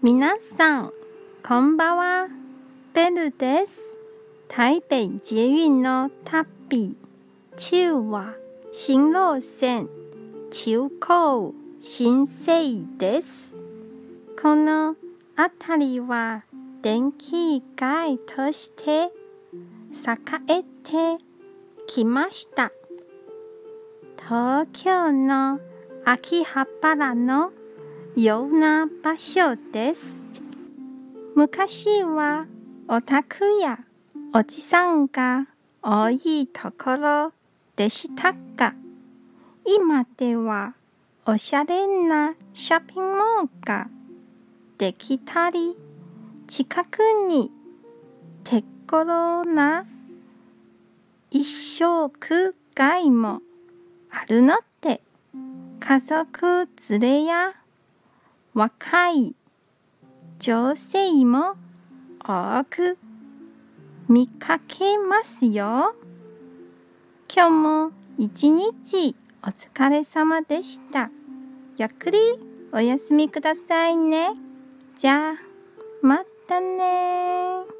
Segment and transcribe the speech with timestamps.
[0.00, 0.92] 皆さん、
[1.44, 2.28] こんばんは。
[2.94, 3.96] ベルです。
[4.46, 6.96] 台北捷運の旅。
[7.56, 8.36] 中は
[8.70, 9.88] 新路線、
[10.52, 13.56] 中高新生です。
[14.40, 14.94] この
[15.36, 16.44] 辺りは
[16.80, 19.10] 電気街として栄
[20.48, 21.24] えて
[21.88, 22.70] きました。
[24.16, 25.58] 東京の
[26.04, 27.50] 秋葉原の
[28.22, 30.26] ような場所です。
[31.36, 32.46] 昔は
[32.88, 33.78] オタクや
[34.34, 35.46] おじさんが
[35.80, 37.32] 多いところ
[37.76, 38.74] でしたが、
[39.64, 40.74] 今では
[41.26, 43.88] おしゃれなショッピングモールが
[44.78, 45.76] できたり、
[46.48, 46.98] 近く
[47.28, 47.52] に
[48.42, 49.86] 手頃な
[51.30, 53.42] 一食街も
[54.10, 55.02] あるので、
[55.78, 57.54] 家族連れや
[58.58, 59.36] 若い
[60.40, 61.54] 女性も
[62.18, 62.98] 多く
[64.08, 65.94] 見かけますよ。
[67.32, 71.12] 今日も一日お疲れ様でした。
[71.76, 72.18] ゆっくり
[72.72, 74.30] お休みくださいね。
[74.96, 75.36] じゃあ、
[76.02, 77.77] またね